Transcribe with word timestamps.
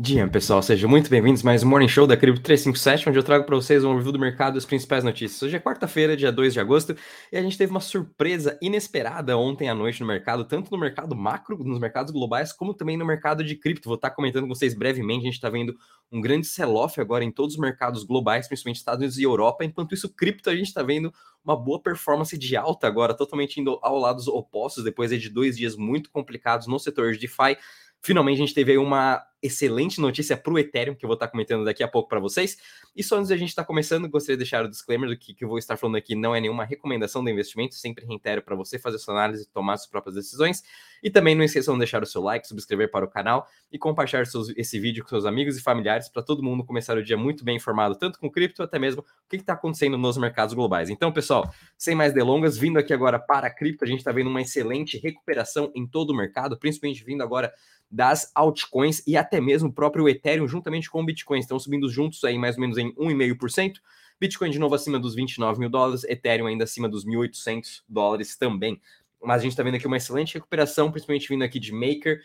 Dia, 0.00 0.28
pessoal, 0.28 0.62
sejam 0.62 0.88
muito 0.88 1.10
bem-vindos 1.10 1.42
mais 1.42 1.64
um 1.64 1.68
Morning 1.68 1.88
Show 1.88 2.06
da 2.06 2.16
Cripto 2.16 2.40
357, 2.40 3.08
onde 3.08 3.18
eu 3.18 3.22
trago 3.24 3.44
para 3.44 3.56
vocês 3.56 3.82
um 3.82 3.96
review 3.96 4.12
do 4.12 4.18
mercado 4.18 4.54
e 4.54 4.58
as 4.58 4.64
principais 4.64 5.02
notícias. 5.02 5.42
Hoje 5.42 5.56
é 5.56 5.58
quarta-feira, 5.58 6.16
dia 6.16 6.30
2 6.30 6.52
de 6.52 6.60
agosto, 6.60 6.96
e 7.32 7.36
a 7.36 7.42
gente 7.42 7.58
teve 7.58 7.72
uma 7.72 7.80
surpresa 7.80 8.56
inesperada 8.62 9.36
ontem 9.36 9.68
à 9.68 9.74
noite 9.74 10.00
no 10.00 10.06
mercado, 10.06 10.44
tanto 10.44 10.70
no 10.70 10.78
mercado 10.78 11.16
macro, 11.16 11.58
nos 11.64 11.80
mercados 11.80 12.12
globais, 12.12 12.52
como 12.52 12.74
também 12.74 12.96
no 12.96 13.04
mercado 13.04 13.42
de 13.42 13.56
cripto. 13.56 13.88
Vou 13.88 13.96
estar 13.96 14.10
comentando 14.10 14.44
com 14.44 14.54
vocês 14.54 14.72
brevemente, 14.72 15.22
a 15.22 15.24
gente 15.24 15.34
está 15.34 15.50
vendo 15.50 15.76
um 16.12 16.20
grande 16.20 16.46
sell-off 16.46 17.00
agora 17.00 17.24
em 17.24 17.32
todos 17.32 17.56
os 17.56 17.60
mercados 17.60 18.04
globais, 18.04 18.46
principalmente 18.46 18.76
Estados 18.76 19.00
Unidos 19.00 19.18
e 19.18 19.24
Europa. 19.24 19.64
Enquanto 19.64 19.96
isso, 19.96 20.08
cripto, 20.14 20.48
a 20.48 20.54
gente 20.54 20.68
está 20.68 20.82
vendo 20.84 21.12
uma 21.44 21.56
boa 21.56 21.82
performance 21.82 22.38
de 22.38 22.56
alta 22.56 22.86
agora, 22.86 23.14
totalmente 23.14 23.60
indo 23.60 23.80
ao 23.82 23.98
lado 23.98 24.22
opostos, 24.32 24.84
depois 24.84 25.10
de 25.10 25.28
dois 25.28 25.56
dias 25.56 25.74
muito 25.74 26.08
complicados 26.08 26.68
no 26.68 26.78
setor 26.78 27.14
de 27.14 27.18
DeFi. 27.18 27.56
Finalmente 28.00 28.36
a 28.36 28.46
gente 28.46 28.54
teve 28.54 28.72
aí 28.72 28.78
uma 28.78 29.20
excelente 29.42 30.00
notícia 30.00 30.36
para 30.36 30.52
o 30.52 30.58
Ethereum, 30.58 30.94
que 30.94 31.04
eu 31.04 31.08
vou 31.08 31.14
estar 31.14 31.28
comentando 31.28 31.64
daqui 31.64 31.82
a 31.82 31.88
pouco 31.88 32.08
para 32.08 32.18
vocês. 32.18 32.56
E 32.94 33.02
só 33.02 33.16
antes 33.16 33.28
de 33.28 33.34
a 33.34 33.36
gente 33.36 33.50
estar 33.50 33.64
começando, 33.64 34.08
gostaria 34.08 34.36
de 34.36 34.42
deixar 34.42 34.64
o 34.64 34.68
disclaimer 34.68 35.08
do 35.08 35.16
que, 35.16 35.34
que 35.34 35.44
eu 35.44 35.48
vou 35.48 35.58
estar 35.58 35.76
falando 35.76 35.96
aqui 35.96 36.14
não 36.14 36.34
é 36.34 36.40
nenhuma 36.40 36.64
recomendação 36.64 37.22
de 37.22 37.30
investimento, 37.30 37.74
sempre 37.74 38.04
reitero 38.04 38.42
para 38.42 38.56
você 38.56 38.78
fazer 38.78 38.98
sua 38.98 39.14
análise 39.14 39.44
e 39.44 39.46
tomar 39.46 39.76
suas 39.76 39.88
próprias 39.88 40.14
decisões. 40.14 40.62
E 41.02 41.10
também 41.10 41.34
não 41.34 41.44
esqueçam 41.44 41.74
de 41.74 41.78
deixar 41.78 42.02
o 42.02 42.06
seu 42.06 42.20
like, 42.20 42.46
subscrever 42.46 42.90
para 42.90 43.04
o 43.04 43.08
canal 43.08 43.46
e 43.70 43.78
compartilhar 43.78 44.26
seus, 44.26 44.48
esse 44.56 44.80
vídeo 44.80 45.04
com 45.04 45.10
seus 45.10 45.24
amigos 45.24 45.56
e 45.56 45.62
familiares 45.62 46.08
para 46.08 46.22
todo 46.22 46.42
mundo 46.42 46.64
começar 46.64 46.96
o 46.96 47.02
dia 47.02 47.16
muito 47.16 47.44
bem 47.44 47.56
informado, 47.56 47.94
tanto 47.94 48.18
com 48.18 48.30
cripto, 48.30 48.62
até 48.62 48.78
mesmo 48.78 49.02
o 49.02 49.28
que 49.28 49.36
está 49.36 49.52
acontecendo 49.52 49.96
nos 49.96 50.16
mercados 50.16 50.54
globais. 50.54 50.90
Então, 50.90 51.12
pessoal, 51.12 51.52
sem 51.76 51.94
mais 51.94 52.12
delongas, 52.12 52.56
vindo 52.56 52.78
aqui 52.78 52.92
agora 52.92 53.18
para 53.18 53.46
a 53.46 53.50
cripto, 53.50 53.84
a 53.84 53.86
gente 53.86 53.98
está 53.98 54.10
vendo 54.10 54.28
uma 54.28 54.42
excelente 54.42 54.98
recuperação 54.98 55.70
em 55.74 55.86
todo 55.86 56.10
o 56.10 56.16
mercado, 56.16 56.58
principalmente 56.58 57.04
vindo 57.04 57.22
agora 57.22 57.52
das 57.90 58.30
altcoins 58.34 59.02
e 59.06 59.16
até 59.16 59.27
mesmo 59.40 59.68
o 59.68 59.72
próprio 59.72 60.08
Ethereum 60.08 60.48
juntamente 60.48 60.90
com 60.90 61.02
o 61.02 61.04
Bitcoin. 61.04 61.40
Estão 61.40 61.58
subindo 61.58 61.88
juntos 61.90 62.24
aí 62.24 62.38
mais 62.38 62.56
ou 62.56 62.60
menos 62.62 62.78
em 62.78 62.92
1,5%. 62.94 63.74
Bitcoin 64.20 64.50
de 64.50 64.58
novo 64.58 64.74
acima 64.74 64.98
dos 64.98 65.14
29 65.14 65.60
mil 65.60 65.68
dólares, 65.68 66.04
Ethereum 66.04 66.46
ainda 66.46 66.64
acima 66.64 66.88
dos 66.88 67.04
1.800 67.04 67.82
dólares 67.88 68.36
também. 68.36 68.80
Mas 69.22 69.40
a 69.40 69.42
gente 69.42 69.52
está 69.52 69.62
vendo 69.62 69.76
aqui 69.76 69.86
uma 69.86 69.96
excelente 69.96 70.34
recuperação, 70.34 70.90
principalmente 70.90 71.28
vindo 71.28 71.42
aqui 71.42 71.60
de 71.60 71.72
Maker. 71.72 72.20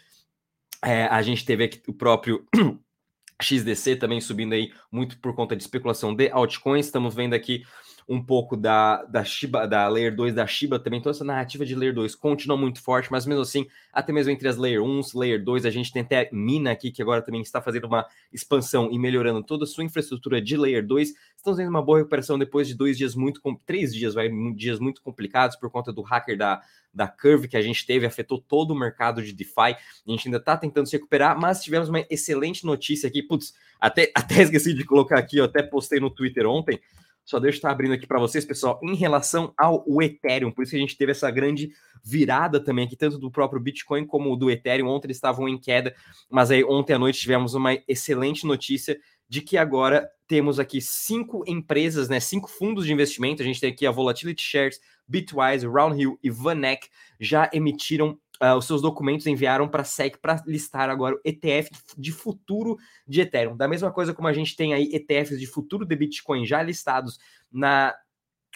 É, 0.83 1.05
a 1.05 1.22
gente 1.22 1.45
teve 1.45 1.64
aqui 1.64 1.81
o 1.88 1.94
próprio 1.94 2.47
XDC 3.42 3.95
também 3.97 4.20
subindo 4.22 4.53
aí 4.53 4.72
muito 4.92 5.17
por 5.20 5.36
conta 5.36 5.55
de 5.55 5.64
especulação 5.64 6.16
de 6.16 6.30
altcoins. 6.30 6.86
Estamos 6.86 7.16
vendo 7.16 7.33
aqui 7.33 7.64
um 8.07 8.21
pouco 8.21 8.57
da, 8.57 9.03
da 9.03 9.23
Shiba, 9.23 9.67
da 9.67 9.87
Layer 9.87 10.15
2 10.15 10.33
da 10.33 10.45
Shiba 10.45 10.79
também, 10.79 11.01
toda 11.01 11.15
essa 11.15 11.23
narrativa 11.23 11.65
de 11.65 11.75
Layer 11.75 11.93
2 11.93 12.15
continua 12.15 12.57
muito 12.57 12.81
forte, 12.81 13.11
mas 13.11 13.25
mesmo 13.25 13.41
assim, 13.41 13.67
até 13.91 14.11
mesmo 14.11 14.31
entre 14.31 14.47
as 14.47 14.57
Layer 14.57 14.83
1, 14.83 15.01
Layer 15.15 15.43
2, 15.43 15.65
a 15.65 15.69
gente 15.69 15.91
tem 15.91 16.01
até 16.01 16.29
Mina 16.31 16.71
aqui, 16.71 16.91
que 16.91 17.01
agora 17.01 17.21
também 17.21 17.41
está 17.41 17.61
fazendo 17.61 17.85
uma 17.85 18.05
expansão 18.31 18.91
e 18.91 18.99
melhorando 18.99 19.43
toda 19.43 19.63
a 19.63 19.67
sua 19.67 19.83
infraestrutura 19.83 20.41
de 20.41 20.57
Layer 20.57 20.85
2. 20.85 21.13
Estamos 21.37 21.57
tendo 21.57 21.69
uma 21.69 21.81
boa 21.81 21.99
recuperação 21.99 22.37
depois 22.37 22.67
de 22.67 22.75
dois 22.75 22.97
dias 22.97 23.15
muito, 23.15 23.41
três 23.65 23.93
dias, 23.93 24.13
vai, 24.13 24.29
dias 24.55 24.79
muito 24.79 25.01
complicados 25.01 25.55
por 25.55 25.69
conta 25.69 25.91
do 25.91 26.01
hacker 26.01 26.37
da, 26.37 26.61
da 26.93 27.07
Curve 27.07 27.47
que 27.47 27.57
a 27.57 27.61
gente 27.61 27.85
teve, 27.85 28.05
afetou 28.05 28.39
todo 28.39 28.71
o 28.71 28.79
mercado 28.79 29.21
de 29.21 29.33
DeFi. 29.33 29.75
A 30.07 30.11
gente 30.11 30.27
ainda 30.27 30.37
está 30.37 30.55
tentando 30.55 30.87
se 30.87 30.95
recuperar, 30.95 31.39
mas 31.39 31.63
tivemos 31.63 31.89
uma 31.89 32.05
excelente 32.09 32.65
notícia 32.65 33.07
aqui. 33.07 33.23
Putz, 33.23 33.53
até, 33.79 34.11
até 34.15 34.43
esqueci 34.43 34.73
de 34.73 34.85
colocar 34.85 35.17
aqui, 35.17 35.37
eu 35.37 35.45
até 35.45 35.63
postei 35.63 35.99
no 35.99 36.09
Twitter 36.09 36.45
ontem. 36.45 36.79
Só 37.25 37.39
deixa 37.39 37.55
eu 37.55 37.59
estar 37.59 37.71
abrindo 37.71 37.93
aqui 37.93 38.05
para 38.05 38.19
vocês, 38.19 38.45
pessoal, 38.45 38.79
em 38.83 38.95
relação 38.95 39.53
ao 39.57 39.85
Ethereum. 40.02 40.52
Por 40.52 40.63
isso 40.63 40.71
que 40.71 40.77
a 40.77 40.79
gente 40.79 40.97
teve 40.97 41.11
essa 41.11 41.31
grande 41.31 41.71
virada 42.03 42.59
também 42.59 42.85
aqui, 42.85 42.97
tanto 42.97 43.17
do 43.17 43.31
próprio 43.31 43.61
Bitcoin 43.61 44.05
como 44.05 44.35
do 44.35 44.52
Ethereum. 44.52 44.88
Ontem 44.88 45.07
eles 45.07 45.17
estavam 45.17 45.47
em 45.47 45.57
queda, 45.57 45.95
mas 46.30 46.52
aí 46.52 46.63
ontem 46.63 46.93
à 46.93 46.99
noite 46.99 47.19
tivemos 47.19 47.53
uma 47.53 47.77
excelente 47.88 48.45
notícia 48.45 48.99
de 49.30 49.41
que 49.41 49.57
agora 49.57 50.09
temos 50.27 50.59
aqui 50.59 50.81
cinco 50.81 51.43
empresas, 51.47 52.09
né, 52.09 52.19
cinco 52.19 52.49
fundos 52.49 52.85
de 52.85 52.93
investimento. 52.93 53.41
A 53.41 53.45
gente 53.45 53.59
tem 53.59 53.71
aqui 53.71 53.85
a 53.85 53.91
Volatility 53.91 54.43
Shares, 54.43 54.80
Bitwise, 55.08 55.65
Roundhill 55.65 56.19
e 56.21 56.30
Vanek 56.30 56.87
já 57.19 57.49
emitiram 57.53 58.17
uh, 58.42 58.55
os 58.58 58.66
seus 58.66 58.82
documentos 58.82 59.27
enviaram 59.27 59.67
para 59.67 59.82
a 59.82 59.86
SEC 59.86 60.17
para 60.21 60.42
listar 60.45 60.89
agora 60.89 61.16
o 61.16 61.20
ETF 61.23 61.70
de 61.98 62.11
futuro 62.11 62.77
de 63.08 63.21
Ethereum. 63.21 63.58
Da 63.58 63.67
mesma 63.67 63.92
coisa 63.92 64.14
como 64.14 64.27
a 64.27 64.33
gente 64.33 64.55
tem 64.55 64.73
aí 64.73 64.89
ETFs 64.94 65.39
de 65.39 65.48
futuro 65.48 65.86
de 65.86 65.95
Bitcoin 65.95 66.45
já 66.45 66.61
listados 66.61 67.17
na 67.52 67.93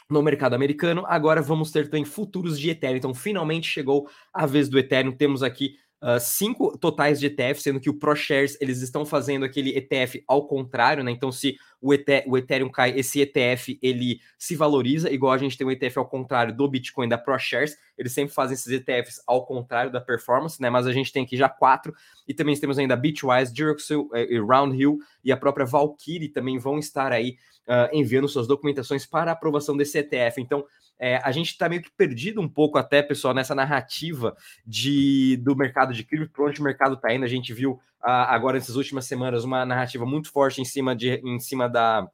no 0.09 0.21
mercado 0.21 0.53
americano, 0.53 1.03
agora 1.05 1.41
vamos 1.41 1.69
ter 1.69 1.85
também 1.89 2.05
futuros 2.05 2.57
de 2.57 2.69
Ethereum. 2.69 2.97
Então, 2.97 3.13
finalmente 3.13 3.67
chegou 3.67 4.09
a 4.33 4.45
vez 4.45 4.69
do 4.69 4.79
Ethereum. 4.79 5.11
Temos 5.11 5.43
aqui 5.43 5.75
uh, 6.01 6.19
cinco 6.19 6.77
totais 6.77 7.19
de 7.19 7.27
ETF, 7.27 7.61
sendo 7.61 7.79
que 7.79 7.89
o 7.89 7.93
ProShares 7.93 8.57
eles 8.61 8.81
estão 8.81 9.05
fazendo 9.05 9.45
aquele 9.45 9.75
ETF 9.77 10.23
ao 10.27 10.47
contrário, 10.47 11.03
né? 11.03 11.11
Então, 11.11 11.31
se 11.31 11.57
o, 11.81 11.93
o 12.27 12.37
Ethereum 12.37 12.69
cai, 12.69 12.97
esse 12.97 13.19
ETF 13.19 13.77
ele 13.81 14.19
se 14.37 14.55
valoriza, 14.55 15.11
igual 15.11 15.33
a 15.33 15.37
gente 15.37 15.57
tem 15.57 15.65
um 15.65 15.71
ETF 15.71 15.99
ao 15.99 16.07
contrário 16.07 16.55
do 16.55 16.67
Bitcoin 16.67 17.07
da 17.07 17.17
ProShares, 17.17 17.77
eles 17.97 18.11
sempre 18.11 18.33
fazem 18.33 18.55
esses 18.55 18.71
ETFs 18.71 19.21
ao 19.25 19.45
contrário 19.45 19.91
da 19.91 20.01
performance, 20.01 20.61
né? 20.61 20.69
Mas 20.69 20.87
a 20.87 20.91
gente 20.91 21.11
tem 21.11 21.23
aqui 21.23 21.37
já 21.37 21.49
quatro, 21.49 21.93
e 22.27 22.33
também 22.33 22.57
temos 22.59 22.77
ainda 22.77 22.95
Bitwise, 22.95 23.53
Duroxil, 23.53 24.09
eh, 24.13 24.37
Roundhill 24.39 24.97
e 25.23 25.31
a 25.31 25.37
própria 25.37 25.65
Valkyrie 25.65 26.29
também 26.29 26.57
vão 26.57 26.77
estar 26.77 27.11
aí 27.11 27.37
uh, 27.67 27.93
enviando 27.93 28.27
suas 28.27 28.47
documentações 28.47 29.05
para 29.05 29.31
aprovação 29.31 29.75
desse 29.75 29.97
ETF. 29.97 30.41
Então, 30.41 30.65
é, 30.99 31.17
a 31.17 31.31
gente 31.31 31.51
está 31.51 31.69
meio 31.69 31.81
que 31.81 31.91
perdido 31.91 32.41
um 32.41 32.49
pouco 32.49 32.77
até, 32.77 33.01
pessoal, 33.01 33.33
nessa 33.33 33.53
narrativa 33.53 34.35
de, 34.65 35.37
do 35.37 35.55
mercado 35.55 35.93
de 35.93 36.03
cripto, 36.03 36.31
para 36.31 36.45
onde 36.45 36.59
o 36.59 36.63
mercado 36.63 36.95
está 36.95 37.13
indo. 37.13 37.23
A 37.23 37.29
gente 37.29 37.53
viu 37.53 37.73
uh, 37.73 37.79
agora 38.01 38.57
nessas 38.57 38.75
últimas 38.75 39.05
semanas 39.05 39.43
uma 39.43 39.65
narrativa 39.65 40.05
muito 40.05 40.31
forte 40.31 40.61
em 40.61 40.65
cima, 40.65 40.95
de, 40.95 41.21
em 41.23 41.39
cima 41.39 41.69
da, 41.69 42.07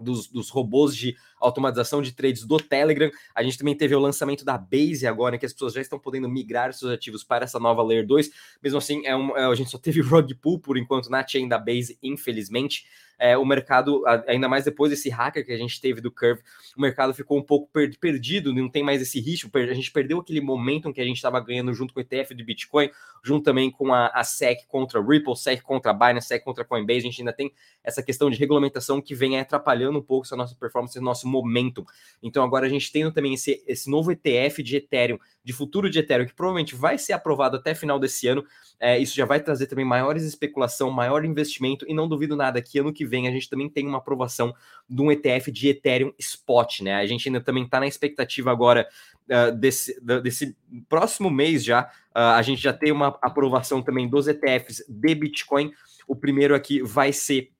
dos, 0.00 0.28
dos, 0.28 0.50
robôs 0.50 0.94
de 0.94 1.16
automatização 1.38 2.02
de 2.02 2.12
trades 2.12 2.44
do 2.44 2.56
Telegram. 2.56 3.10
A 3.34 3.42
gente 3.42 3.58
também 3.58 3.76
teve 3.76 3.94
o 3.94 4.00
lançamento 4.00 4.44
da 4.44 4.56
Base 4.56 5.06
agora, 5.06 5.36
em 5.36 5.38
que 5.38 5.46
as 5.46 5.52
pessoas 5.52 5.74
já 5.74 5.80
estão 5.80 5.98
podendo 5.98 6.28
migrar 6.28 6.72
seus 6.72 6.90
ativos 6.90 7.22
para 7.24 7.44
essa 7.44 7.58
nova 7.58 7.82
Layer 7.82 8.06
2. 8.06 8.30
Mesmo 8.62 8.78
assim, 8.78 9.06
é 9.06 9.14
um, 9.16 9.36
é, 9.36 9.44
a 9.44 9.54
gente 9.54 9.70
só 9.70 9.78
teve 9.78 10.00
rug 10.02 10.34
pull 10.34 10.58
por 10.58 10.76
enquanto 10.76 11.10
na 11.10 11.26
chain 11.26 11.48
da 11.48 11.58
Base, 11.58 11.98
infelizmente 12.02 12.84
é, 13.18 13.36
o 13.36 13.44
mercado, 13.44 14.02
ainda 14.26 14.48
mais 14.48 14.64
depois 14.64 14.90
desse 14.90 15.08
hacker 15.08 15.44
que 15.44 15.52
a 15.52 15.56
gente 15.56 15.80
teve 15.80 16.00
do 16.00 16.10
Curve, 16.10 16.42
o 16.76 16.80
mercado 16.80 17.14
ficou 17.14 17.38
um 17.38 17.42
pouco 17.42 17.68
per 17.72 17.96
perdido, 17.98 18.52
não 18.52 18.68
tem 18.68 18.82
mais 18.82 19.00
esse 19.00 19.20
ritmo, 19.20 19.50
a 19.54 19.74
gente 19.74 19.90
perdeu 19.90 20.18
aquele 20.18 20.40
momentum 20.40 20.92
que 20.92 21.00
a 21.00 21.04
gente 21.04 21.16
estava 21.16 21.40
ganhando 21.40 21.72
junto 21.72 21.94
com 21.94 22.00
o 22.00 22.02
ETF 22.02 22.34
de 22.34 22.44
Bitcoin, 22.44 22.90
junto 23.22 23.44
também 23.44 23.70
com 23.70 23.92
a, 23.92 24.08
a 24.08 24.22
SEC 24.22 24.66
contra 24.68 25.00
Ripple, 25.00 25.36
SEC 25.36 25.62
contra 25.62 25.92
Binance, 25.92 26.28
SEC 26.28 26.44
contra 26.44 26.64
Coinbase, 26.64 26.98
a 26.98 27.02
gente 27.02 27.20
ainda 27.20 27.32
tem 27.32 27.52
essa 27.82 28.02
questão 28.02 28.30
de 28.30 28.36
regulamentação 28.36 29.00
que 29.00 29.14
vem 29.14 29.38
atrapalhando 29.38 29.98
um 29.98 30.02
pouco 30.02 30.26
essa 30.26 30.36
nossa 30.36 30.54
performance, 30.54 30.98
nosso 31.00 31.25
momentum. 31.26 31.84
Então 32.22 32.42
agora 32.42 32.66
a 32.66 32.68
gente 32.68 32.90
tem 32.90 33.10
também 33.12 33.34
esse, 33.34 33.62
esse 33.66 33.90
novo 33.90 34.12
ETF 34.12 34.62
de 34.62 34.76
Ethereum, 34.76 35.18
de 35.44 35.52
futuro 35.52 35.90
de 35.90 35.98
Ethereum, 35.98 36.26
que 36.26 36.34
provavelmente 36.34 36.74
vai 36.74 36.98
ser 36.98 37.12
aprovado 37.12 37.56
até 37.56 37.74
final 37.74 37.98
desse 37.98 38.26
ano, 38.26 38.44
é, 38.78 38.98
isso 38.98 39.14
já 39.14 39.24
vai 39.24 39.40
trazer 39.40 39.66
também 39.66 39.84
maiores 39.84 40.24
especulação, 40.24 40.90
maior 40.90 41.24
investimento, 41.24 41.86
e 41.88 41.94
não 41.94 42.08
duvido 42.08 42.36
nada 42.36 42.60
que 42.60 42.78
ano 42.78 42.92
que 42.92 43.06
vem 43.06 43.26
a 43.26 43.30
gente 43.30 43.48
também 43.48 43.68
tem 43.68 43.86
uma 43.86 43.98
aprovação 43.98 44.54
de 44.88 45.00
um 45.00 45.10
ETF 45.10 45.50
de 45.50 45.68
Ethereum 45.68 46.12
Spot, 46.18 46.80
né? 46.80 46.94
A 46.94 47.06
gente 47.06 47.28
ainda 47.28 47.40
também 47.40 47.64
está 47.64 47.80
na 47.80 47.86
expectativa 47.86 48.50
agora 48.50 48.88
uh, 49.30 49.54
desse, 49.56 49.98
desse 50.22 50.56
próximo 50.88 51.30
mês 51.30 51.64
já, 51.64 51.84
uh, 52.14 52.34
a 52.36 52.42
gente 52.42 52.62
já 52.62 52.72
tem 52.72 52.92
uma 52.92 53.18
aprovação 53.22 53.82
também 53.82 54.08
dos 54.08 54.28
ETFs 54.28 54.84
de 54.88 55.14
Bitcoin. 55.14 55.72
O 56.06 56.14
primeiro 56.14 56.54
aqui 56.54 56.82
vai 56.82 57.12
ser. 57.12 57.50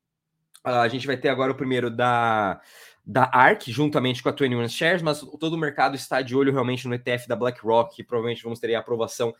Uh, 0.66 0.70
a 0.70 0.88
gente 0.88 1.06
vai 1.06 1.16
ter 1.16 1.28
agora 1.28 1.52
o 1.52 1.56
primeiro 1.56 1.90
da 1.90 2.60
da 3.06 3.30
ARK, 3.32 3.70
juntamente 3.70 4.20
com 4.20 4.28
a 4.28 4.32
21 4.32 4.68
Shares, 4.68 5.00
mas 5.00 5.20
todo 5.20 5.54
o 5.54 5.58
mercado 5.58 5.94
está 5.94 6.20
de 6.20 6.34
olho 6.34 6.50
realmente 6.50 6.88
no 6.88 6.94
ETF 6.94 7.28
da 7.28 7.36
BlackRock, 7.36 7.94
que 7.94 8.02
provavelmente 8.02 8.42
vamos 8.42 8.58
ter 8.58 8.74
a 8.74 8.80
aprovação 8.80 9.32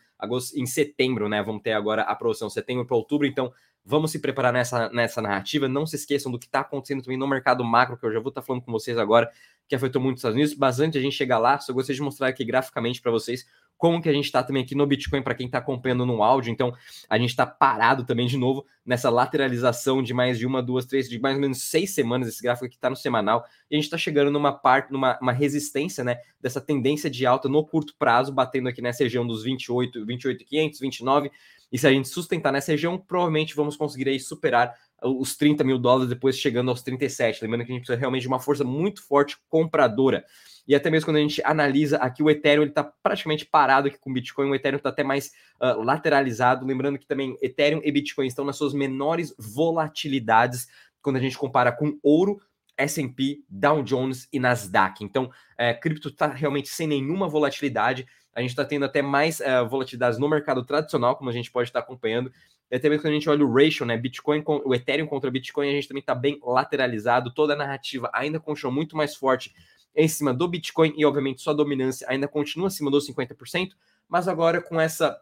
em 0.55 0.65
setembro, 0.65 1.27
né? 1.27 1.43
Vamos 1.43 1.61
ter 1.61 1.73
agora 1.73 2.03
a 2.03 2.13
aprovação 2.13 2.49
setembro 2.49 2.85
para 2.85 2.95
outubro, 2.95 3.27
então 3.27 3.51
vamos 3.83 4.11
se 4.11 4.19
preparar 4.19 4.53
nessa, 4.53 4.89
nessa 4.89 5.21
narrativa. 5.21 5.67
Não 5.67 5.85
se 5.85 5.97
esqueçam 5.97 6.31
do 6.31 6.39
que 6.39 6.45
está 6.45 6.61
acontecendo 6.61 7.01
também 7.03 7.17
no 7.17 7.27
mercado 7.27 7.61
macro, 7.61 7.97
que 7.97 8.05
eu 8.05 8.11
já 8.13 8.21
vou 8.21 8.29
estar 8.29 8.41
tá 8.41 8.47
falando 8.47 8.61
com 8.61 8.71
vocês 8.71 8.97
agora, 8.97 9.29
que 9.67 9.75
afetou 9.75 10.01
muito 10.01 10.15
os 10.15 10.19
Estados 10.19 10.35
Unidos. 10.35 10.55
Mas 10.55 10.79
antes 10.79 10.93
de 10.93 10.99
a 10.99 11.01
gente 11.01 11.15
chegar 11.15 11.37
lá, 11.37 11.59
só 11.59 11.73
gostaria 11.73 11.97
de 11.97 12.01
mostrar 12.01 12.29
aqui 12.29 12.45
graficamente 12.45 13.01
para 13.01 13.11
vocês 13.11 13.45
como 13.77 14.01
que 14.01 14.09
a 14.09 14.13
gente 14.13 14.25
está 14.25 14.41
também 14.43 14.63
aqui 14.63 14.73
no 14.73 14.87
Bitcoin, 14.87 15.21
para 15.21 15.35
quem 15.35 15.45
está 15.45 15.59
acompanhando 15.59 16.05
no 16.05 16.23
áudio. 16.23 16.51
Então, 16.51 16.73
a 17.09 17.17
gente 17.17 17.29
está 17.29 17.45
parado 17.45 18.03
também 18.05 18.27
de 18.27 18.37
novo 18.37 18.65
nessa 18.85 19.09
lateralização 19.09 20.01
de 20.01 20.13
mais 20.13 20.39
de 20.39 20.45
uma, 20.45 20.63
duas, 20.63 20.85
três, 20.85 21.07
de 21.07 21.19
mais 21.19 21.35
ou 21.35 21.41
menos 21.41 21.63
seis 21.63 21.93
semanas. 21.93 22.27
Esse 22.27 22.41
gráfico 22.41 22.65
aqui 22.65 22.75
está 22.75 22.89
no 22.89 22.95
semanal. 22.95 23.45
E 23.69 23.75
a 23.75 23.77
gente 23.77 23.85
está 23.85 23.97
chegando 23.97 24.31
numa 24.31 24.51
parte, 24.51 24.91
numa 24.91 25.17
uma 25.21 25.31
resistência, 25.31 26.03
né? 26.03 26.17
Dessa 26.41 26.59
tendência 26.59 27.09
de 27.09 27.25
alta 27.25 27.47
no 27.47 27.63
curto 27.65 27.93
prazo, 27.97 28.33
batendo 28.33 28.69
aqui 28.69 28.81
nessa 28.81 29.03
região 29.03 29.25
dos 29.25 29.43
28, 29.43 30.05
28,500, 30.05 30.79
29. 30.79 31.31
E 31.71 31.77
se 31.77 31.85
a 31.85 31.91
gente 31.91 32.07
sustentar 32.07 32.51
nessa 32.51 32.71
região, 32.71 32.97
provavelmente 32.97 33.55
vamos 33.55 33.75
conseguir 33.75 34.09
aí 34.09 34.19
superar 34.19 34.73
os 35.03 35.35
30 35.35 35.63
mil 35.63 35.77
dólares, 35.77 36.09
depois 36.09 36.37
chegando 36.37 36.69
aos 36.69 36.81
37. 36.81 37.43
Lembrando 37.43 37.65
que 37.65 37.71
a 37.71 37.75
gente 37.75 37.83
precisa 37.83 37.99
realmente 37.99 38.23
de 38.23 38.27
uma 38.27 38.39
força 38.39 38.63
muito 38.63 39.05
forte 39.05 39.37
compradora. 39.47 40.25
e 40.67 40.75
até 40.75 40.89
mesmo 40.89 41.05
quando 41.05 41.17
a 41.17 41.21
gente 41.21 41.41
analisa 41.45 41.97
aqui 41.97 42.21
o 42.21 42.29
Ethereum, 42.29 42.65
está 42.65 42.83
praticamente 42.83 43.45
parado 43.45 43.87
aqui 43.87 43.97
com 43.97 44.09
o 44.09 44.13
Bitcoin, 44.13 44.49
o 44.49 44.55
Ethereum 44.55 44.77
está 44.77 44.89
até 44.89 45.03
mais 45.03 45.31
uh, 45.61 45.81
lateralizado, 45.81 46.65
lembrando 46.65 46.99
que 46.99 47.07
também 47.07 47.37
Ethereum 47.41 47.81
e 47.83 47.91
Bitcoin 47.91 48.27
estão 48.27 48.43
nas 48.43 48.57
suas 48.57 48.73
menores 48.73 49.33
volatilidades 49.37 50.67
quando 51.01 51.17
a 51.17 51.21
gente 51.21 51.37
compara 51.37 51.71
com 51.71 51.97
ouro, 52.03 52.41
S&P, 52.77 53.43
Dow 53.49 53.81
Jones 53.81 54.27
e 54.31 54.39
Nasdaq. 54.39 55.03
Então, 55.03 55.31
é, 55.57 55.73
cripto 55.73 56.09
está 56.09 56.27
realmente 56.27 56.69
sem 56.69 56.87
nenhuma 56.87 57.27
volatilidade. 57.27 58.05
A 58.33 58.41
gente 58.41 58.51
está 58.51 58.63
tendo 58.63 58.85
até 58.85 59.01
mais 59.01 59.39
uh, 59.39 59.67
volatilidades 59.67 60.19
no 60.19 60.29
mercado 60.29 60.63
tradicional, 60.63 61.15
como 61.15 61.29
a 61.29 61.33
gente 61.33 61.51
pode 61.51 61.69
estar 61.69 61.79
acompanhando. 61.79 62.31
E 62.69 62.75
até 62.75 62.87
mesmo 62.87 63.01
quando 63.01 63.13
a 63.13 63.15
gente 63.15 63.29
olha 63.29 63.43
o 63.43 63.51
ratio, 63.51 63.85
né? 63.85 63.97
Bitcoin, 63.97 64.41
com, 64.41 64.61
o 64.63 64.75
Ethereum 64.75 65.07
contra 65.07 65.31
Bitcoin, 65.31 65.69
a 65.69 65.71
gente 65.71 65.87
também 65.87 66.01
está 66.01 66.13
bem 66.13 66.39
lateralizado. 66.43 67.33
Toda 67.33 67.53
a 67.53 67.55
narrativa 67.55 68.11
ainda 68.13 68.39
continua 68.39 68.71
muito 68.71 68.95
mais 68.95 69.15
forte 69.15 69.55
em 69.95 70.07
cima 70.07 70.33
do 70.33 70.47
Bitcoin 70.47 70.93
e, 70.95 71.03
obviamente, 71.03 71.41
sua 71.41 71.55
dominância 71.55 72.05
ainda 72.07 72.27
continua 72.27 72.67
acima 72.67 72.91
dos 72.91 73.09
50%. 73.09 73.71
Mas 74.07 74.27
agora, 74.27 74.61
com 74.61 74.79
essa 74.79 75.19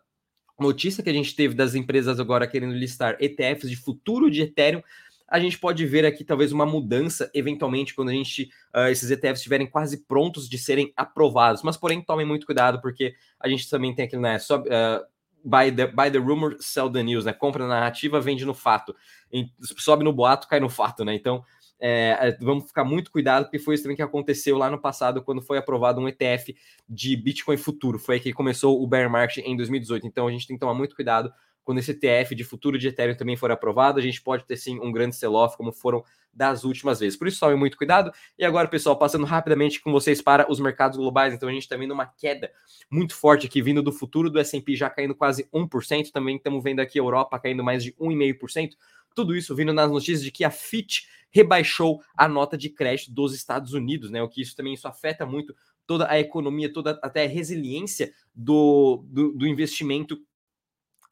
notícia 0.59 1.03
que 1.03 1.09
a 1.09 1.13
gente 1.13 1.35
teve 1.35 1.53
das 1.53 1.75
empresas 1.75 2.19
agora 2.19 2.47
querendo 2.47 2.73
listar 2.73 3.17
ETFs 3.19 3.69
de 3.69 3.75
futuro 3.75 4.29
de 4.29 4.41
Ethereum, 4.41 4.81
a 5.27 5.39
gente 5.39 5.57
pode 5.57 5.85
ver 5.85 6.05
aqui 6.05 6.23
talvez 6.23 6.51
uma 6.51 6.65
mudança 6.65 7.29
eventualmente 7.33 7.95
quando 7.95 8.09
a 8.09 8.13
gente 8.13 8.49
uh, 8.75 8.87
esses 8.89 9.09
ETFs 9.09 9.39
estiverem 9.39 9.67
quase 9.67 10.05
prontos 10.05 10.47
de 10.47 10.57
serem 10.57 10.93
aprovados. 10.95 11.63
Mas 11.63 11.77
porém 11.77 12.01
tomem 12.01 12.25
muito 12.25 12.45
cuidado 12.45 12.79
porque 12.81 13.15
a 13.39 13.47
gente 13.47 13.69
também 13.69 13.93
tem 13.93 14.05
aquilo 14.05 14.21
né 14.21 14.37
sob, 14.37 14.67
uh, 14.69 15.03
buy 15.43 15.71
the 15.71 15.87
buy 15.87 16.11
the 16.11 16.19
rumor, 16.19 16.55
sell 16.59 16.91
the 16.91 17.03
news, 17.03 17.25
né? 17.25 17.33
Compra 17.33 17.67
na 17.67 17.75
narrativa, 17.75 18.21
vende 18.21 18.45
no 18.45 18.53
fato. 18.53 18.95
E, 19.31 19.49
sobe 19.61 20.03
no 20.03 20.13
boato, 20.13 20.47
cai 20.47 20.59
no 20.59 20.69
fato, 20.69 21.03
né? 21.03 21.15
Então 21.15 21.43
é, 21.79 22.17
é, 22.19 22.37
vamos 22.39 22.67
ficar 22.67 22.83
muito 22.83 23.11
cuidado, 23.11 23.45
porque 23.45 23.59
foi 23.59 23.75
isso 23.75 23.83
também 23.83 23.95
que 23.95 24.01
aconteceu 24.01 24.57
lá 24.57 24.69
no 24.69 24.79
passado, 24.79 25.21
quando 25.21 25.41
foi 25.41 25.57
aprovado 25.57 25.99
um 25.99 26.07
ETF 26.07 26.55
de 26.87 27.15
Bitcoin 27.15 27.57
futuro. 27.57 27.99
Foi 27.99 28.15
aí 28.15 28.21
que 28.21 28.33
começou 28.33 28.81
o 28.81 28.87
bear 28.87 29.09
market 29.09 29.45
em 29.45 29.57
2018. 29.57 30.07
Então 30.07 30.27
a 30.27 30.31
gente 30.31 30.47
tem 30.47 30.55
que 30.55 30.59
tomar 30.59 30.73
muito 30.73 30.95
cuidado 30.95 31.31
quando 31.65 31.79
esse 31.79 31.91
ETF 31.91 32.35
de 32.35 32.43
futuro 32.43 32.77
de 32.77 32.87
Ethereum 32.87 33.17
também 33.17 33.35
for 33.35 33.51
aprovado, 33.51 33.99
a 33.99 34.01
gente 34.01 34.21
pode 34.21 34.45
ter 34.45 34.55
sim 34.55 34.79
um 34.79 34.91
grande 34.91 35.15
sell-off, 35.15 35.57
como 35.57 35.73
foram 35.73 36.03
das 36.31 36.63
últimas 36.63 36.99
vezes. 36.99 37.17
Por 37.17 37.27
isso, 37.27 37.39
tome 37.39 37.55
muito 37.55 37.75
cuidado. 37.75 38.11
E 38.37 38.45
agora, 38.45 38.67
pessoal, 38.67 38.97
passando 38.97 39.25
rapidamente 39.25 39.81
com 39.81 39.91
vocês 39.91 40.21
para 40.21 40.49
os 40.51 40.59
mercados 40.59 40.97
globais. 40.97 41.33
Então, 41.33 41.49
a 41.49 41.51
gente 41.51 41.63
está 41.63 41.75
vendo 41.75 41.91
uma 41.91 42.05
queda 42.05 42.51
muito 42.89 43.15
forte 43.15 43.47
aqui, 43.47 43.61
vindo 43.61 43.81
do 43.81 43.91
futuro 43.91 44.29
do 44.29 44.39
S&P 44.39 44.75
já 44.75 44.89
caindo 44.89 45.15
quase 45.15 45.49
1%. 45.51 46.11
Também 46.11 46.35
estamos 46.35 46.63
vendo 46.63 46.81
aqui 46.81 46.99
a 46.99 47.01
Europa 47.01 47.39
caindo 47.39 47.63
mais 47.63 47.83
de 47.83 47.93
1,5%. 47.93 48.73
Tudo 49.15 49.35
isso 49.35 49.55
vindo 49.55 49.73
nas 49.73 49.89
notícias 49.89 50.21
de 50.21 50.31
que 50.31 50.43
a 50.43 50.51
Fitch 50.51 51.05
rebaixou 51.31 52.01
a 52.15 52.27
nota 52.27 52.57
de 52.57 52.69
crédito 52.69 53.11
dos 53.11 53.33
Estados 53.33 53.73
Unidos, 53.73 54.11
né? 54.11 54.21
O 54.21 54.29
que 54.29 54.41
isso 54.41 54.55
também 54.55 54.73
isso 54.73 54.87
afeta 54.87 55.25
muito 55.25 55.55
toda 55.87 56.09
a 56.09 56.19
economia, 56.19 56.71
toda 56.71 56.99
até 57.01 57.23
a 57.23 57.27
resiliência 57.27 58.11
do, 58.33 59.03
do, 59.07 59.31
do 59.33 59.47
investimento 59.47 60.19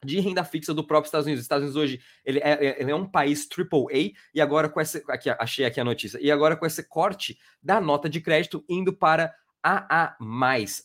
de 0.04 0.20
renda 0.20 0.44
fixa 0.44 0.74
do 0.74 0.86
próprio 0.86 1.08
Estados 1.08 1.26
Unidos. 1.26 1.40
Os 1.40 1.44
Estados 1.44 1.64
Unidos 1.64 1.80
hoje 1.80 2.00
ele 2.24 2.38
é, 2.40 2.50
é 2.50 2.82
ele 2.82 2.90
é 2.90 2.94
um 2.94 3.06
país 3.06 3.48
AAA 3.50 4.12
e 4.34 4.40
agora 4.40 4.68
com 4.68 4.80
essa 4.80 5.02
aqui 5.08 5.30
achei 5.30 5.64
aqui 5.64 5.80
a 5.80 5.84
notícia 5.84 6.18
e 6.20 6.30
agora 6.30 6.56
com 6.56 6.66
esse 6.66 6.86
corte 6.86 7.38
da 7.62 7.80
nota 7.80 8.08
de 8.08 8.20
crédito 8.20 8.64
indo 8.68 8.92
para 8.92 9.34
AA+. 9.64 10.14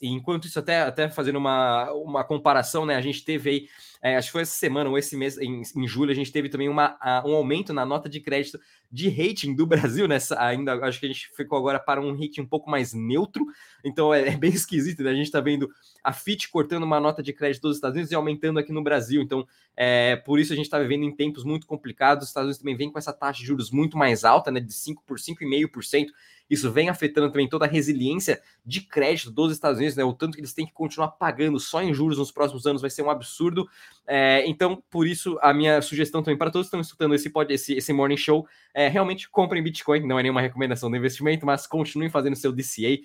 E 0.01 0.07
enquanto 0.07 0.45
isso, 0.45 0.57
até, 0.57 0.81
até 0.81 1.09
fazendo 1.09 1.35
uma, 1.35 1.91
uma 1.91 2.23
comparação, 2.23 2.85
né? 2.85 2.95
A 2.95 3.01
gente 3.01 3.25
teve 3.25 3.49
aí, 3.49 3.67
é, 4.01 4.15
acho 4.15 4.29
que 4.29 4.31
foi 4.31 4.43
essa 4.43 4.53
semana 4.53 4.89
ou 4.89 4.97
esse 4.97 5.17
mês, 5.17 5.37
em, 5.37 5.61
em 5.75 5.87
julho, 5.87 6.11
a 6.11 6.15
gente 6.15 6.31
teve 6.31 6.47
também 6.47 6.69
uma, 6.69 6.97
a, 7.01 7.21
um 7.27 7.35
aumento 7.35 7.73
na 7.73 7.85
nota 7.85 8.07
de 8.07 8.21
crédito 8.21 8.57
de 8.89 9.09
rating 9.09 9.53
do 9.53 9.67
Brasil, 9.67 10.07
né? 10.07 10.17
Ainda 10.37 10.73
acho 10.85 10.97
que 10.97 11.05
a 11.05 11.09
gente 11.09 11.29
ficou 11.35 11.57
agora 11.57 11.77
para 11.77 11.99
um 11.99 12.13
rating 12.13 12.39
um 12.41 12.47
pouco 12.47 12.69
mais 12.69 12.93
neutro, 12.93 13.45
então 13.83 14.13
é, 14.13 14.29
é 14.29 14.37
bem 14.37 14.51
esquisito, 14.55 15.03
né? 15.03 15.11
A 15.11 15.15
gente 15.15 15.25
está 15.25 15.41
vendo 15.41 15.69
a 16.01 16.13
Fitch 16.13 16.47
cortando 16.49 16.83
uma 16.83 17.01
nota 17.01 17.21
de 17.21 17.33
crédito 17.33 17.63
dos 17.63 17.75
Estados 17.75 17.95
Unidos 17.95 18.11
e 18.13 18.15
aumentando 18.15 18.59
aqui 18.59 18.71
no 18.71 18.81
Brasil, 18.81 19.21
então 19.21 19.45
é, 19.75 20.15
por 20.15 20.39
isso 20.39 20.53
a 20.53 20.55
gente 20.55 20.65
está 20.65 20.79
vivendo 20.79 21.03
em 21.03 21.15
tempos 21.15 21.43
muito 21.43 21.67
complicados. 21.67 22.23
Os 22.23 22.29
Estados 22.29 22.47
Unidos 22.47 22.59
também 22.59 22.75
vem 22.75 22.91
com 22.91 22.97
essa 22.97 23.13
taxa 23.13 23.39
de 23.39 23.45
juros 23.45 23.71
muito 23.71 23.97
mais 23.97 24.25
alta, 24.25 24.51
né? 24.51 24.59
De 24.59 24.73
5 24.73 25.03
por 25.05 25.17
5,5%. 25.17 26.07
Isso 26.49 26.71
vem 26.71 26.89
afetando 26.89 27.31
também 27.31 27.47
toda 27.47 27.65
a 27.65 27.67
resiliência 27.67 28.41
de 28.65 28.81
crédito 28.81 29.29
dos 29.29 29.51
Estados 29.51 29.77
Unidos, 29.77 29.95
né? 29.95 30.03
O 30.03 30.13
tanto 30.13 30.33
que 30.33 30.41
eles 30.41 30.53
têm 30.53 30.65
que 30.65 30.73
continuar 30.73 31.09
pagando 31.09 31.59
só 31.59 31.81
em 31.81 31.93
juros 31.93 32.17
nos 32.17 32.31
próximos 32.31 32.65
anos 32.65 32.81
vai 32.81 32.89
ser 32.89 33.03
um 33.03 33.09
absurdo. 33.09 33.67
É, 34.07 34.47
então, 34.47 34.81
por 34.89 35.05
isso, 35.05 35.37
a 35.41 35.53
minha 35.53 35.81
sugestão 35.81 36.23
também 36.23 36.37
para 36.37 36.49
todos 36.49 36.65
que 36.65 36.69
estão 36.69 36.81
escutando 36.81 37.13
esse, 37.13 37.31
esse, 37.49 37.73
esse 37.75 37.93
morning 37.93 38.17
show 38.17 38.47
é 38.73 38.87
realmente 38.87 39.29
comprem 39.29 39.61
Bitcoin. 39.61 40.07
Não 40.07 40.17
é 40.17 40.23
nenhuma 40.23 40.41
recomendação 40.41 40.89
de 40.89 40.97
investimento, 40.97 41.45
mas 41.45 41.67
continuem 41.67 42.09
fazendo 42.09 42.35
seu 42.35 42.51
DCA 42.51 42.99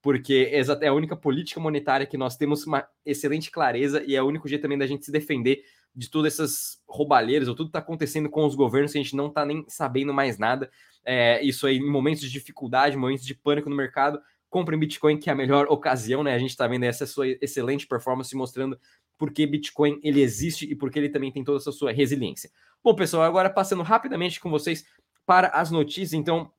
porque 0.00 0.50
é 0.80 0.86
a 0.86 0.94
única 0.94 1.16
política 1.16 1.60
monetária 1.60 2.06
que 2.06 2.16
nós 2.16 2.36
temos 2.36 2.64
uma 2.66 2.86
excelente 3.04 3.50
clareza 3.50 4.02
e 4.06 4.14
é 4.14 4.22
o 4.22 4.26
único 4.26 4.48
jeito 4.48 4.62
também 4.62 4.78
da 4.78 4.86
gente 4.86 5.04
se 5.04 5.10
defender 5.10 5.64
de 5.98 6.08
todas 6.08 6.34
essas 6.34 6.80
roubalheiras 6.88 7.48
ou 7.48 7.54
tudo 7.54 7.66
que 7.66 7.70
está 7.70 7.80
acontecendo 7.80 8.30
com 8.30 8.46
os 8.46 8.54
governos 8.54 8.92
que 8.92 8.98
a 8.98 9.02
gente 9.02 9.16
não 9.16 9.26
está 9.26 9.44
nem 9.44 9.64
sabendo 9.68 10.14
mais 10.14 10.38
nada 10.38 10.70
é, 11.10 11.42
isso 11.42 11.66
aí 11.66 11.78
em 11.78 11.90
momentos 11.90 12.20
de 12.20 12.30
dificuldade, 12.30 12.94
momentos 12.94 13.24
de 13.24 13.34
pânico 13.34 13.70
no 13.70 13.74
mercado, 13.74 14.20
comprem 14.50 14.78
Bitcoin, 14.78 15.16
que 15.16 15.30
é 15.30 15.32
a 15.32 15.36
melhor 15.36 15.66
ocasião, 15.70 16.22
né? 16.22 16.34
A 16.34 16.38
gente 16.38 16.50
está 16.50 16.66
vendo 16.66 16.84
essa 16.84 17.06
sua 17.06 17.26
excelente 17.26 17.86
performance 17.86 18.36
mostrando 18.36 18.78
por 19.16 19.32
que 19.32 19.46
Bitcoin 19.46 19.98
ele 20.02 20.20
existe 20.20 20.70
e 20.70 20.74
porque 20.74 20.98
ele 20.98 21.08
também 21.08 21.32
tem 21.32 21.42
toda 21.42 21.56
essa 21.56 21.72
sua 21.72 21.92
resiliência. 21.92 22.50
Bom, 22.84 22.94
pessoal, 22.94 23.22
agora 23.22 23.48
passando 23.48 23.82
rapidamente 23.82 24.38
com 24.38 24.50
vocês 24.50 24.84
para 25.24 25.48
as 25.48 25.70
notícias, 25.70 26.12
então 26.12 26.52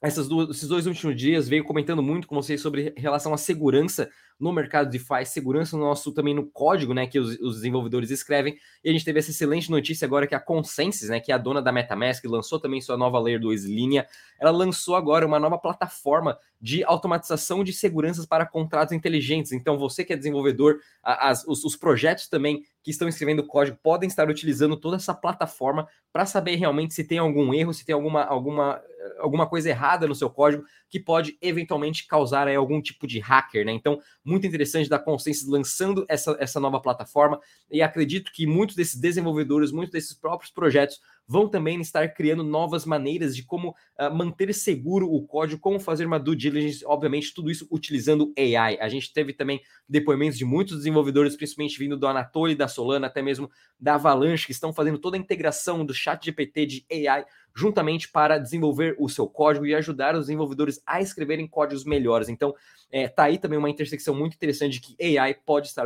essas 0.00 0.28
duas, 0.28 0.50
esses 0.50 0.68
dois 0.68 0.86
últimos 0.86 1.16
dias 1.16 1.48
veio 1.48 1.64
comentando 1.64 2.02
muito 2.02 2.28
com 2.28 2.36
vocês 2.36 2.60
sobre 2.60 2.92
relação 2.96 3.34
à 3.34 3.36
segurança 3.36 4.08
no 4.38 4.52
mercado 4.52 4.88
DeFi, 4.88 5.24
segurança 5.26 5.76
no 5.76 5.82
nosso 5.82 6.12
também 6.12 6.32
no 6.32 6.46
código, 6.46 6.94
né, 6.94 7.08
que 7.08 7.18
os, 7.18 7.36
os, 7.40 7.56
desenvolvedores 7.56 8.10
escrevem. 8.10 8.56
E 8.84 8.88
a 8.88 8.92
gente 8.92 9.04
teve 9.04 9.18
essa 9.18 9.30
excelente 9.30 9.68
notícia 9.68 10.06
agora 10.06 10.28
que 10.28 10.34
a 10.34 10.40
Consensus, 10.40 11.08
né, 11.08 11.18
que 11.18 11.32
é 11.32 11.34
a 11.34 11.38
dona 11.38 11.60
da 11.60 11.72
MetaMask, 11.72 12.24
lançou 12.26 12.60
também 12.60 12.80
sua 12.80 12.96
nova 12.96 13.18
layer 13.18 13.40
2 13.40 13.64
linha. 13.64 14.06
Ela 14.40 14.52
lançou 14.52 14.94
agora 14.94 15.26
uma 15.26 15.40
nova 15.40 15.58
plataforma 15.58 16.38
de 16.60 16.84
automatização 16.84 17.64
de 17.64 17.72
seguranças 17.72 18.26
para 18.26 18.46
contratos 18.46 18.92
inteligentes. 18.92 19.50
Então, 19.50 19.76
você 19.76 20.04
que 20.04 20.12
é 20.12 20.16
desenvolvedor, 20.16 20.78
as, 21.02 21.44
os, 21.44 21.64
os 21.64 21.74
projetos 21.74 22.28
também 22.28 22.62
que 22.82 22.90
estão 22.90 23.08
escrevendo 23.08 23.44
código 23.44 23.78
podem 23.82 24.06
estar 24.06 24.28
utilizando 24.28 24.76
toda 24.76 24.96
essa 24.96 25.14
plataforma 25.14 25.88
para 26.12 26.26
saber 26.26 26.56
realmente 26.56 26.94
se 26.94 27.04
tem 27.04 27.18
algum 27.18 27.52
erro, 27.52 27.74
se 27.74 27.84
tem 27.84 27.94
alguma, 27.94 28.22
alguma, 28.24 28.80
alguma 29.18 29.46
coisa 29.46 29.68
errada 29.68 30.06
no 30.06 30.14
seu 30.14 30.30
código 30.30 30.64
que 30.88 30.98
pode 30.98 31.36
eventualmente 31.40 32.06
causar 32.06 32.48
aí, 32.48 32.56
algum 32.56 32.80
tipo 32.80 33.06
de 33.06 33.18
hacker, 33.18 33.64
né? 33.64 33.72
Então, 33.72 34.00
muito 34.24 34.46
interessante 34.46 34.88
da 34.88 34.98
Consensus 34.98 35.48
lançando 35.48 36.04
essa, 36.08 36.36
essa 36.40 36.60
nova 36.60 36.80
plataforma 36.80 37.40
e 37.70 37.82
acredito 37.82 38.32
que 38.32 38.46
muitos 38.46 38.74
desses 38.76 38.98
desenvolvedores, 38.98 39.70
muitos 39.70 39.92
desses 39.92 40.14
próprios 40.14 40.50
projetos 40.50 41.00
vão 41.28 41.46
também 41.46 41.78
estar 41.80 42.08
criando 42.08 42.42
novas 42.42 42.86
maneiras 42.86 43.36
de 43.36 43.44
como 43.44 43.70
uh, 44.00 44.14
manter 44.14 44.54
seguro 44.54 45.12
o 45.12 45.26
código, 45.26 45.60
como 45.60 45.78
fazer 45.78 46.06
uma 46.06 46.18
due 46.18 46.34
diligence, 46.34 46.82
obviamente, 46.86 47.34
tudo 47.34 47.50
isso 47.50 47.68
utilizando 47.70 48.32
AI. 48.36 48.78
A 48.80 48.88
gente 48.88 49.12
teve 49.12 49.34
também 49.34 49.60
depoimentos 49.86 50.38
de 50.38 50.46
muitos 50.46 50.78
desenvolvedores, 50.78 51.36
principalmente 51.36 51.78
vindo 51.78 51.98
do 51.98 52.06
Anatoly, 52.06 52.54
da 52.54 52.66
Solana, 52.66 53.08
até 53.08 53.20
mesmo 53.20 53.50
da 53.78 53.96
Avalanche, 53.96 54.46
que 54.46 54.52
estão 54.52 54.72
fazendo 54.72 54.98
toda 54.98 55.18
a 55.18 55.20
integração 55.20 55.84
do 55.84 55.92
chat 55.92 56.24
GPT 56.24 56.66
de 56.66 56.86
AI 56.90 57.26
juntamente 57.54 58.08
para 58.08 58.38
desenvolver 58.38 58.94
o 58.98 59.08
seu 59.08 59.26
código 59.26 59.66
e 59.66 59.74
ajudar 59.74 60.14
os 60.14 60.26
desenvolvedores 60.26 60.80
a 60.86 61.00
escreverem 61.00 61.46
códigos 61.46 61.84
melhores. 61.84 62.28
Então, 62.28 62.54
é, 62.90 63.12
aí 63.18 63.36
também 63.36 63.58
uma 63.58 63.68
intersecção 63.68 64.14
muito 64.14 64.34
interessante 64.34 64.74
de 64.74 64.80
que 64.80 65.18
AI 65.18 65.34
pode 65.34 65.66
estar 65.66 65.84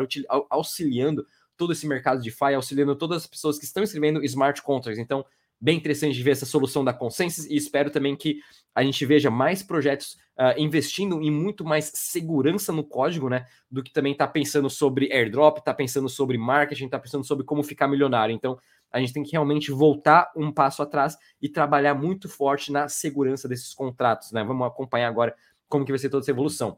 auxiliando 0.51 1.27
todo 1.63 1.73
esse 1.73 1.87
mercado 1.87 2.21
de 2.21 2.25
DeFi, 2.25 2.55
auxiliando 2.55 2.97
todas 2.97 3.19
as 3.19 3.27
pessoas 3.29 3.57
que 3.57 3.65
estão 3.65 3.85
escrevendo 3.85 4.25
smart 4.25 4.61
contracts. 4.63 4.99
Então, 4.99 5.25
bem 5.61 5.77
interessante 5.77 6.17
de 6.17 6.23
ver 6.25 6.33
essa 6.33 6.45
solução 6.45 6.85
da 6.85 6.93
Consensus 6.93 7.45
e 7.45 7.55
espero 7.55 7.89
também 7.89 8.17
que 8.17 8.41
a 8.75 8.83
gente 8.83 9.07
veja 9.07 9.31
mais 9.31 9.63
projetos 9.63 10.19
uh, 10.37 10.59
investindo 10.59 11.23
em 11.23 11.31
muito 11.31 11.65
mais 11.65 11.93
segurança 11.95 12.73
no 12.73 12.83
código, 12.83 13.29
né? 13.29 13.47
Do 13.71 13.81
que 13.81 13.93
também 13.93 14.11
está 14.11 14.27
pensando 14.27 14.69
sobre 14.69 15.13
airdrop, 15.13 15.59
está 15.59 15.73
pensando 15.73 16.09
sobre 16.09 16.37
marketing, 16.37 16.87
está 16.87 16.99
pensando 16.99 17.23
sobre 17.23 17.45
como 17.45 17.63
ficar 17.63 17.87
milionário. 17.87 18.35
Então, 18.35 18.59
a 18.91 18.99
gente 18.99 19.13
tem 19.13 19.23
que 19.23 19.31
realmente 19.31 19.71
voltar 19.71 20.33
um 20.37 20.51
passo 20.51 20.83
atrás 20.83 21.17
e 21.41 21.49
trabalhar 21.49 21.95
muito 21.95 22.29
forte 22.29 22.73
na 22.73 22.89
segurança 22.89 23.49
desses 23.49 23.73
contratos, 23.73 24.33
né? 24.33 24.43
Vamos 24.43 24.67
acompanhar 24.67 25.07
agora 25.07 25.33
como 25.69 25.85
que 25.85 25.93
vai 25.93 25.99
ser 26.01 26.11
toda 26.11 26.25
essa 26.25 26.31
evolução. 26.33 26.77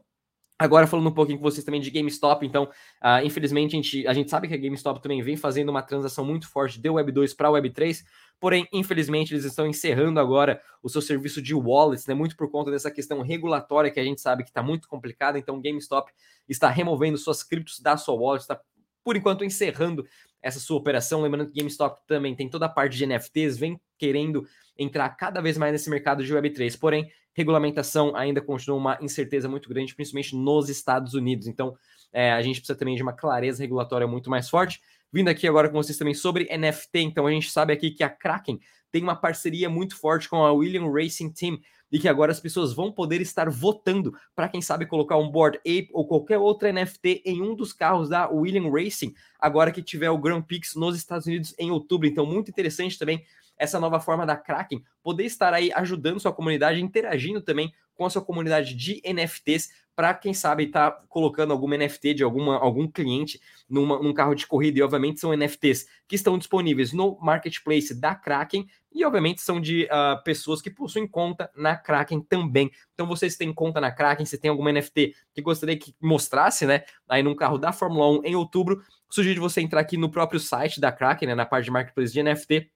Agora 0.57 0.87
falando 0.87 1.09
um 1.09 1.13
pouquinho 1.13 1.37
com 1.37 1.43
vocês 1.43 1.65
também 1.65 1.81
de 1.81 1.91
GameStop, 1.91 2.45
então, 2.45 2.63
uh, 3.03 3.25
infelizmente 3.25 3.75
a 3.75 3.81
gente, 3.81 4.07
a 4.07 4.13
gente 4.13 4.29
sabe 4.29 4.47
que 4.47 4.53
a 4.53 4.57
GameStop 4.57 5.01
também 5.01 5.21
vem 5.21 5.35
fazendo 5.35 5.67
uma 5.67 5.81
transação 5.81 6.23
muito 6.23 6.47
forte 6.49 6.79
de 6.79 6.89
Web 6.89 7.11
2 7.11 7.33
para 7.33 7.51
Web 7.51 7.71
3, 7.71 8.05
porém, 8.39 8.65
infelizmente, 8.71 9.33
eles 9.33 9.43
estão 9.43 9.67
encerrando 9.67 10.17
agora 10.17 10.61
o 10.81 10.87
seu 10.87 11.01
serviço 11.01 11.41
de 11.41 11.53
wallets, 11.53 12.07
né? 12.07 12.13
Muito 12.13 12.37
por 12.37 12.49
conta 12.49 12.71
dessa 12.71 12.89
questão 12.89 13.21
regulatória 13.21 13.91
que 13.91 13.99
a 13.99 14.03
gente 14.03 14.21
sabe 14.21 14.43
que 14.43 14.49
está 14.49 14.63
muito 14.63 14.87
complicada, 14.87 15.37
então 15.37 15.61
GameStop 15.61 16.09
está 16.47 16.69
removendo 16.69 17.17
suas 17.17 17.43
criptos 17.43 17.81
da 17.81 17.97
sua 17.97 18.15
wallet, 18.15 18.41
está 18.41 18.57
por 19.03 19.17
enquanto 19.17 19.43
encerrando 19.43 20.05
essa 20.41 20.59
sua 20.59 20.77
operação. 20.77 21.21
Lembrando 21.21 21.51
que 21.51 21.59
GameStop 21.59 21.99
também 22.07 22.33
tem 22.33 22.49
toda 22.49 22.65
a 22.65 22.69
parte 22.69 22.95
de 22.95 23.05
NFTs, 23.05 23.57
vem 23.57 23.79
querendo 23.97 24.47
entrar 24.77 25.09
cada 25.09 25.41
vez 25.41 25.57
mais 25.57 25.73
nesse 25.73 25.89
mercado 25.89 26.23
de 26.23 26.33
Web3. 26.33 26.79
Porém, 26.79 27.09
regulamentação 27.35 28.15
ainda 28.15 28.41
continua 28.41 28.77
uma 28.77 28.97
incerteza 29.01 29.47
muito 29.47 29.67
grande, 29.67 29.93
principalmente 29.93 30.35
nos 30.35 30.69
Estados 30.69 31.13
Unidos. 31.13 31.47
Então, 31.47 31.77
é, 32.11 32.31
a 32.31 32.41
gente 32.41 32.59
precisa 32.61 32.79
também 32.79 32.95
de 32.95 33.03
uma 33.03 33.13
clareza 33.13 33.61
regulatória 33.61 34.07
muito 34.07 34.29
mais 34.29 34.49
forte. 34.49 34.81
Vindo 35.11 35.27
aqui 35.27 35.47
agora 35.47 35.69
com 35.69 35.75
vocês 35.75 35.97
também 35.97 36.13
sobre 36.13 36.47
NFT, 36.57 36.99
então 36.99 37.27
a 37.27 37.31
gente 37.31 37.51
sabe 37.51 37.73
aqui 37.73 37.91
que 37.91 38.03
a 38.03 38.09
Kraken 38.09 38.59
tem 38.91 39.03
uma 39.03 39.15
parceria 39.15 39.69
muito 39.69 39.97
forte 39.97 40.29
com 40.29 40.37
a 40.37 40.53
William 40.53 40.89
Racing 40.89 41.29
Team 41.31 41.59
e 41.91 41.99
que 41.99 42.07
agora 42.07 42.31
as 42.31 42.39
pessoas 42.39 42.73
vão 42.73 42.91
poder 42.91 43.21
estar 43.21 43.49
votando 43.49 44.13
para 44.33 44.49
quem 44.49 44.61
sabe 44.61 44.85
colocar 44.85 45.17
um 45.17 45.29
Board 45.29 45.57
Ape 45.59 45.89
ou 45.93 46.07
qualquer 46.07 46.37
outra 46.37 46.71
NFT 46.71 47.21
em 47.25 47.41
um 47.41 47.55
dos 47.55 47.73
carros 47.73 48.09
da 48.09 48.29
William 48.29 48.69
Racing, 48.71 49.13
agora 49.39 49.71
que 49.71 49.83
tiver 49.83 50.09
o 50.09 50.17
Grand 50.17 50.41
Prix 50.41 50.75
nos 50.75 50.95
Estados 50.95 51.27
Unidos 51.27 51.53
em 51.59 51.71
outubro. 51.71 52.07
Então, 52.07 52.25
muito 52.25 52.49
interessante 52.49 52.97
também 52.97 53.23
essa 53.57 53.79
nova 53.79 53.99
forma 53.99 54.25
da 54.25 54.35
Kraken 54.35 54.83
poder 55.01 55.25
estar 55.25 55.53
aí 55.53 55.71
ajudando 55.73 56.19
sua 56.19 56.33
comunidade, 56.33 56.81
interagindo 56.81 57.41
também 57.41 57.73
com 57.95 58.05
a 58.05 58.09
sua 58.09 58.21
comunidade 58.21 58.75
de 58.75 59.01
NFTs 59.05 59.69
para 59.95 60.13
quem 60.13 60.33
sabe 60.33 60.65
estar 60.65 60.91
tá 60.91 61.03
colocando 61.07 61.53
alguma 61.53 61.77
NFT 61.77 62.15
de 62.15 62.23
alguma, 62.23 62.57
algum 62.57 62.85
cliente 62.85 63.39
numa, 63.67 63.97
num 63.97 64.13
carro 64.13 64.35
de 64.35 64.45
corrida. 64.45 64.77
E 64.77 64.81
obviamente 64.81 65.21
são 65.21 65.35
NFTs 65.35 65.87
que 66.07 66.15
estão 66.15 66.37
disponíveis 66.37 66.91
no 66.91 67.17
marketplace 67.21 67.93
da 67.93 68.13
Kraken 68.13 68.67
e 68.91 69.05
obviamente 69.05 69.41
são 69.41 69.59
de 69.59 69.85
uh, 69.85 70.21
pessoas 70.23 70.61
que 70.61 70.69
possuem 70.69 71.07
conta 71.07 71.49
na 71.55 71.77
Kraken 71.77 72.21
também. 72.21 72.69
Então 72.93 73.07
vocês 73.07 73.37
têm 73.37 73.53
conta 73.53 73.79
na 73.79 73.91
Kraken, 73.91 74.25
se 74.25 74.37
tem 74.37 74.51
alguma 74.51 74.71
NFT 74.73 75.15
que 75.33 75.41
gostaria 75.41 75.77
que 75.77 75.95
mostrasse, 76.01 76.65
né, 76.65 76.83
aí 77.07 77.23
num 77.23 77.35
carro 77.35 77.57
da 77.57 77.71
Fórmula 77.71 78.19
1 78.19 78.25
em 78.25 78.35
outubro, 78.35 78.81
sugiro 79.09 79.41
você 79.41 79.61
entrar 79.61 79.79
aqui 79.79 79.95
no 79.95 80.09
próprio 80.09 80.39
site 80.39 80.81
da 80.81 80.91
Kraken, 80.91 81.29
né, 81.29 81.35
na 81.35 81.45
parte 81.45 81.65
de 81.65 81.71
marketplace 81.71 82.11
de 82.11 82.21
NFT 82.21 82.69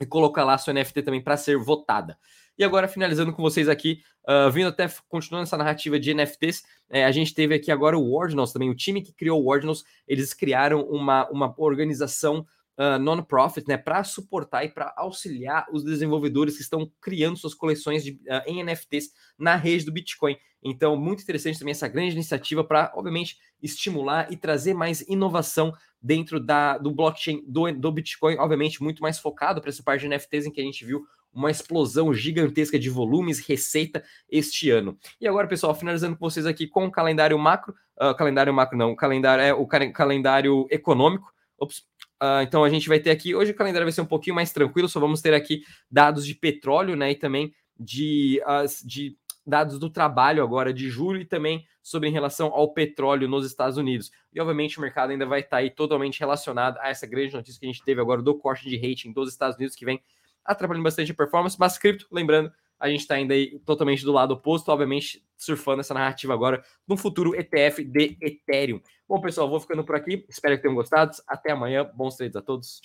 e 0.00 0.06
colocar 0.06 0.44
lá 0.44 0.58
sua 0.58 0.72
NFT 0.72 1.02
também 1.02 1.22
para 1.22 1.36
ser 1.36 1.56
votada. 1.56 2.18
E 2.56 2.62
agora, 2.62 2.86
finalizando 2.86 3.32
com 3.32 3.42
vocês 3.42 3.68
aqui, 3.68 4.00
uh, 4.28 4.50
vindo 4.50 4.68
até 4.68 4.88
continuando 5.08 5.44
essa 5.44 5.56
narrativa 5.56 5.98
de 5.98 6.14
NFTs, 6.14 6.62
é, 6.88 7.04
a 7.04 7.10
gente 7.10 7.34
teve 7.34 7.54
aqui 7.54 7.70
agora 7.70 7.98
o 7.98 8.12
Ordinals 8.12 8.52
também, 8.52 8.70
o 8.70 8.76
time 8.76 9.02
que 9.02 9.12
criou 9.12 9.42
o 9.42 9.48
Ordinals, 9.48 9.84
eles 10.06 10.32
criaram 10.32 10.82
uma, 10.82 11.28
uma 11.30 11.52
organização 11.58 12.46
uh, 12.78 12.98
non-profit, 12.98 13.66
né, 13.68 13.76
para 13.76 14.04
suportar 14.04 14.64
e 14.64 14.68
para 14.68 14.92
auxiliar 14.96 15.66
os 15.72 15.84
desenvolvedores 15.84 16.56
que 16.56 16.62
estão 16.62 16.90
criando 17.00 17.36
suas 17.36 17.54
coleções 17.54 18.04
de, 18.04 18.12
uh, 18.12 18.42
em 18.46 18.62
NFTs 18.62 19.10
na 19.38 19.56
rede 19.56 19.84
do 19.84 19.92
Bitcoin. 19.92 20.36
Então, 20.64 20.96
muito 20.96 21.22
interessante 21.22 21.58
também 21.58 21.72
essa 21.72 21.86
grande 21.86 22.14
iniciativa 22.14 22.64
para, 22.64 22.90
obviamente, 22.96 23.36
estimular 23.62 24.32
e 24.32 24.36
trazer 24.36 24.72
mais 24.72 25.02
inovação 25.02 25.72
dentro 26.00 26.40
da, 26.40 26.78
do 26.78 26.90
blockchain 26.90 27.44
do, 27.46 27.70
do 27.72 27.92
Bitcoin, 27.92 28.36
obviamente, 28.38 28.82
muito 28.82 29.02
mais 29.02 29.18
focado 29.18 29.60
para 29.60 29.68
essa 29.68 29.82
parte 29.82 30.00
de 30.00 30.08
NFTs 30.08 30.46
em 30.46 30.50
que 30.50 30.60
a 30.60 30.64
gente 30.64 30.84
viu 30.84 31.04
uma 31.34 31.50
explosão 31.50 32.14
gigantesca 32.14 32.78
de 32.78 32.88
volumes, 32.88 33.40
receita 33.40 34.02
este 34.30 34.70
ano. 34.70 34.96
E 35.20 35.26
agora, 35.26 35.48
pessoal, 35.48 35.74
finalizando 35.74 36.16
com 36.16 36.30
vocês 36.30 36.46
aqui 36.46 36.66
com 36.66 36.86
o 36.86 36.90
calendário 36.90 37.38
macro, 37.38 37.74
uh, 38.00 38.14
calendário 38.14 38.54
macro 38.54 38.78
não, 38.78 38.92
o 38.92 38.96
calendário 38.96 39.42
é 39.42 39.52
o 39.52 39.66
calendário 39.66 40.66
econômico. 40.70 41.32
Ops, 41.58 41.78
uh, 42.22 42.42
então 42.42 42.62
a 42.62 42.70
gente 42.70 42.88
vai 42.88 43.00
ter 43.00 43.10
aqui, 43.10 43.34
hoje 43.34 43.50
o 43.50 43.54
calendário 43.54 43.84
vai 43.84 43.92
ser 43.92 44.00
um 44.00 44.06
pouquinho 44.06 44.36
mais 44.36 44.52
tranquilo, 44.52 44.88
só 44.88 45.00
vamos 45.00 45.20
ter 45.20 45.34
aqui 45.34 45.62
dados 45.90 46.24
de 46.24 46.34
petróleo, 46.34 46.94
né, 46.94 47.10
e 47.10 47.14
também 47.16 47.52
de, 47.78 48.40
uh, 48.44 48.86
de 48.86 49.16
dados 49.46 49.78
do 49.78 49.90
trabalho 49.90 50.42
agora 50.42 50.72
de 50.72 50.88
julho 50.88 51.20
e 51.20 51.24
também 51.24 51.66
sobre 51.82 52.08
em 52.08 52.12
relação 52.12 52.48
ao 52.48 52.72
petróleo 52.72 53.28
nos 53.28 53.46
Estados 53.46 53.76
Unidos. 53.76 54.10
E 54.32 54.40
obviamente 54.40 54.78
o 54.78 54.80
mercado 54.80 55.10
ainda 55.10 55.26
vai 55.26 55.40
estar 55.40 55.58
aí 55.58 55.70
totalmente 55.70 56.18
relacionado 56.18 56.78
a 56.78 56.88
essa 56.88 57.06
grande 57.06 57.34
notícia 57.34 57.60
que 57.60 57.66
a 57.66 57.70
gente 57.70 57.84
teve 57.84 58.00
agora 58.00 58.22
do 58.22 58.34
corte 58.34 58.68
de 58.68 58.76
rating 58.76 59.12
dos 59.12 59.30
Estados 59.30 59.56
Unidos 59.56 59.76
que 59.76 59.84
vem 59.84 60.02
atrapalhando 60.44 60.84
bastante 60.84 61.12
a 61.12 61.14
performance, 61.14 61.56
mas 61.58 61.78
cripto, 61.78 62.06
lembrando, 62.12 62.52
a 62.78 62.88
gente 62.88 63.00
está 63.00 63.14
ainda 63.14 63.34
aí 63.34 63.58
totalmente 63.60 64.04
do 64.04 64.12
lado 64.12 64.32
oposto, 64.32 64.68
obviamente 64.70 65.24
surfando 65.36 65.80
essa 65.80 65.94
narrativa 65.94 66.34
agora 66.34 66.62
no 66.86 66.96
futuro 66.96 67.34
ETF 67.34 67.84
de 67.84 68.16
Ethereum. 68.20 68.80
Bom, 69.08 69.20
pessoal, 69.20 69.48
vou 69.48 69.60
ficando 69.60 69.84
por 69.84 69.94
aqui. 69.94 70.24
Espero 70.28 70.56
que 70.56 70.62
tenham 70.62 70.74
gostado. 70.74 71.12
Até 71.26 71.52
amanhã. 71.52 71.90
Bons 71.94 72.16
trades 72.16 72.36
a 72.36 72.42
todos. 72.42 72.80
Tchau. 72.80 72.82